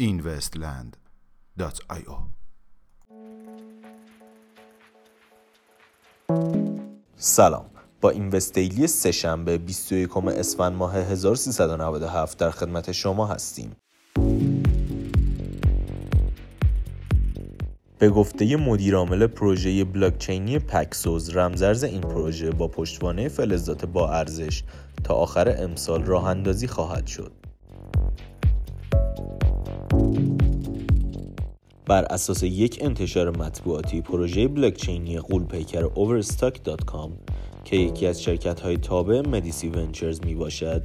investland.io 0.00 2.16
سلام. 7.16 7.70
با 8.00 8.10
این 8.10 8.28
وستیلی 8.28 8.86
سهشنبه 8.86 9.58
21 9.58 10.16
اسفند 10.16 10.72
ماه 10.72 10.96
1397 10.96 12.38
در 12.38 12.50
خدمت 12.50 12.92
شما 12.92 13.26
هستیم. 13.26 13.76
به 18.00 18.10
گفته 18.10 18.56
مدیرعامل 18.56 19.26
پروژه 19.26 19.84
بلاکچینی 19.84 20.58
پکسوز 20.58 21.36
رمزرز 21.36 21.84
این 21.84 22.00
پروژه 22.00 22.50
با 22.50 22.68
پشتوانه 22.68 23.28
فلزات 23.28 23.84
با 23.84 24.10
ارزش 24.10 24.62
تا 25.04 25.14
آخر 25.14 25.54
امسال 25.58 26.04
راه 26.04 26.26
اندازی 26.26 26.66
خواهد 26.66 27.06
شد. 27.06 27.32
بر 31.86 32.04
اساس 32.04 32.42
یک 32.42 32.78
انتشار 32.80 33.36
مطبوعاتی 33.36 34.00
پروژه 34.00 34.48
بلاکچینی 34.48 35.18
قولپیکر 35.18 35.88
overstock.com 35.88 37.10
که 37.64 37.76
یکی 37.76 38.06
از 38.06 38.22
شرکت 38.22 38.60
های 38.60 38.76
تابع 38.76 39.20
مدیسی 39.28 39.68
ونچرز 39.68 40.20
می 40.24 40.34
باشد 40.34 40.82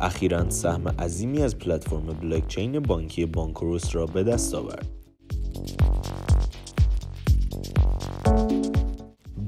اخیرا 0.00 0.50
سهم 0.50 0.88
عظیمی 0.88 1.42
از 1.42 1.58
پلتفرم 1.58 2.06
بلاکچین 2.06 2.80
بانکی 2.80 3.26
بانکروس 3.26 3.94
را 3.94 4.06
به 4.06 4.22
دست 4.22 4.54
آورد. 4.54 4.88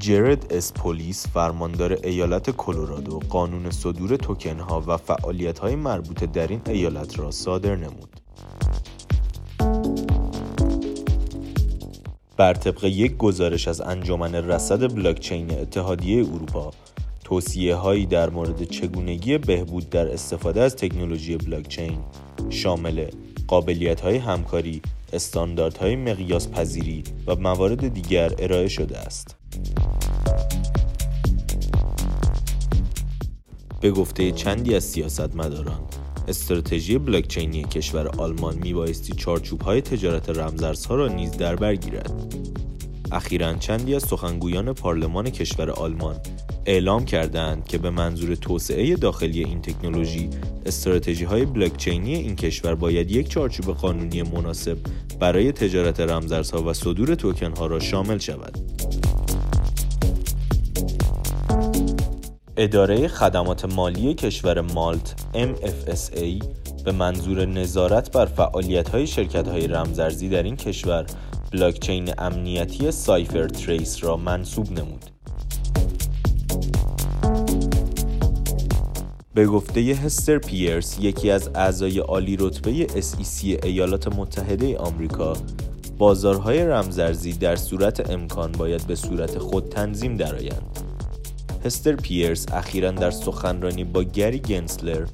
جرد 0.01 0.53
اسپولیس 0.53 1.27
فرماندار 1.27 1.93
ایالت 1.93 2.51
کلرادو 2.51 3.19
قانون 3.19 3.71
صدور 3.71 4.17
توکن 4.17 4.59
ها 4.59 4.85
و 4.87 4.97
فعالیت 4.97 5.59
های 5.59 5.75
مربوطه 5.77 6.27
در 6.27 6.47
این 6.47 6.61
ایالت 6.67 7.19
را 7.19 7.31
صادر 7.31 7.77
نمود 7.77 8.21
بر 12.37 12.55
طبق 12.55 12.85
یک 12.85 13.17
گزارش 13.17 13.69
از 13.69 13.81
انجمن 13.81 14.35
رصد 14.35 14.95
بلاکچین 14.95 15.51
اتحادیه 15.51 16.25
اروپا 16.25 16.71
توصیه 17.25 17.75
هایی 17.75 18.07
در 18.07 18.31
مورد 18.31 18.65
چگونگی 18.65 19.39
بهبود 19.39 19.91
در 19.91 20.13
استفاده 20.13 20.61
از 20.61 20.77
تکنولوژی 20.77 21.37
بلاکچین 21.37 21.99
شامل 22.51 23.07
قابلیت 23.47 24.01
های 24.01 24.17
همکاری، 24.17 24.83
استانداردهای 25.13 25.97
مقیاس 25.97 26.49
پذیری 26.49 27.05
و 27.27 27.37
موارد 27.37 27.89
دیگر 27.89 28.33
ارائه 28.39 28.69
شده 28.69 28.99
است. 28.99 29.40
به 33.81 33.91
گفته 33.91 34.33
چندی 34.33 34.75
از 34.75 34.85
سیاستمداران. 34.85 35.81
استراتژی 36.29 36.99
بلاکچینی 36.99 37.65
کشور 37.65 38.09
آلمان 38.09 38.59
میبایستی 38.63 39.13
چارچوب 39.13 39.63
های 39.63 39.81
تجارت 39.81 40.29
رمزارزها 40.29 40.95
را 40.95 41.09
نیز 41.09 41.31
در 41.31 41.57
بر 41.57 41.75
گیرد. 41.75 42.35
اخیرا 43.13 43.55
چندی 43.55 43.95
از 43.95 44.03
سخنگویان 44.03 44.73
پارلمان 44.73 45.31
کشور 45.31 45.71
آلمان 45.71 46.17
اعلام 46.67 47.05
کردند 47.05 47.65
که 47.65 47.79
به 47.79 47.91
منظور 47.91 48.35
توسعه 48.35 48.97
داخلی 48.97 49.45
این 49.45 49.63
تکنولوژی 49.63 50.31
استراتژی 50.67 51.25
های 51.25 51.45
بلاکچینی 51.45 52.15
این 52.15 52.37
کشور 52.37 52.75
باید 52.75 53.11
یک 53.11 53.29
چارچوب 53.29 53.75
قانونی 53.75 54.23
مناسب 54.23 54.79
برای 55.21 55.53
تجارت 55.53 56.01
رمزارزها 56.01 56.63
و 56.63 56.73
صدور 56.73 57.15
توکن 57.15 57.53
ها 57.57 57.67
را 57.67 57.81
شامل 57.81 58.19
شود. 58.19 58.59
اداره 62.63 63.09
خدمات 63.09 63.65
مالی 63.65 64.15
کشور 64.15 64.61
مالت 64.61 65.15
MFSA 65.35 66.45
به 66.85 66.93
منظور 66.93 67.47
نظارت 67.47 68.13
بر 68.13 68.27
فعالیت‌های 68.27 69.07
شرکت‌های 69.07 69.67
رمزارزی 69.67 70.29
در 70.29 70.43
این 70.43 70.57
کشور 70.57 71.07
بلاکچین 71.53 72.15
امنیتی 72.19 72.91
سایفر 72.91 73.49
تریس 73.49 74.05
را 74.05 74.17
منصوب 74.17 74.73
نمود. 74.73 75.05
به 79.35 79.47
گفته 79.47 79.99
هستر 80.05 80.39
پیرس 80.39 80.97
یکی 81.01 81.31
از 81.31 81.51
اعضای 81.55 81.99
عالی 81.99 82.37
رتبه 82.41 82.87
SEC 82.87 83.65
ایالات 83.65 84.17
متحده 84.17 84.79
آمریکا 84.79 85.37
بازارهای 85.99 86.65
رمزارزی 86.65 87.33
در 87.33 87.57
صورت 87.57 88.11
امکان 88.11 88.53
باید 88.53 88.87
به 88.87 88.95
صورت 88.95 89.39
خود 89.39 89.69
تنظیم 89.69 90.17
درآیند. 90.17 90.90
هستر 91.65 91.97
پیرس 91.97 92.47
اخیرا 92.53 92.91
در 92.91 93.11
سخنرانی 93.11 93.85
با 93.85 94.03
گری 94.03 94.39
گنسلر 94.39 95.07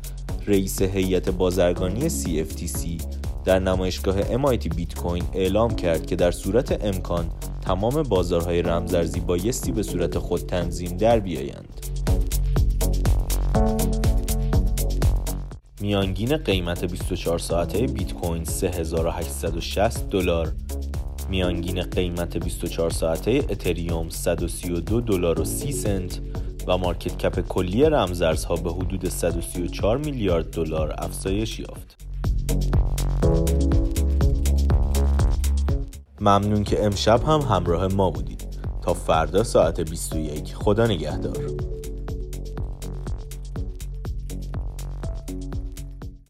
رئیس 0.46 0.82
هیئت 0.82 1.30
بازرگانی 1.30 2.10
CFTC 2.10 3.02
در 3.44 3.58
نمایشگاه 3.58 4.22
MIT 4.22 4.74
بیت 4.76 4.94
کوین 4.94 5.24
اعلام 5.34 5.76
کرد 5.76 6.06
که 6.06 6.16
در 6.16 6.30
صورت 6.30 6.84
امکان 6.84 7.30
تمام 7.60 8.02
بازارهای 8.02 8.62
رمزارزی 8.62 9.20
بایستی 9.20 9.72
به 9.72 9.82
صورت 9.82 10.18
خود 10.18 10.40
تنظیم 10.40 10.96
در 10.96 11.20
بیایند. 11.20 11.86
میانگین 15.80 16.36
قیمت 16.36 16.84
24 16.84 17.38
ساعته 17.38 17.86
بیت 17.86 18.12
کوین 18.12 18.44
3860 18.44 20.10
دلار 20.10 20.52
میانگین 21.28 21.82
قیمت 21.82 22.36
24 22.36 22.90
ساعته 22.90 23.30
اتریوم 23.30 24.08
132 24.08 25.00
دلار 25.00 25.40
و 25.40 25.44
30 25.44 25.72
سنت 25.72 26.20
و 26.66 26.78
مارکت 26.78 27.18
کپ 27.18 27.40
کلی 27.40 27.84
رمزارزها 27.84 28.56
به 28.56 28.72
حدود 28.72 29.08
134 29.08 29.96
میلیارد 29.98 30.50
دلار 30.50 30.94
افزایش 30.98 31.60
یافت. 31.60 31.96
ممنون 36.20 36.64
که 36.64 36.84
امشب 36.84 37.22
هم 37.22 37.40
همراه 37.40 37.86
ما 37.86 38.10
بودید. 38.10 38.44
تا 38.82 38.94
فردا 38.94 39.44
ساعت 39.44 39.80
21 39.80 40.54
خدا 40.54 40.86
نگهدار. 40.86 41.50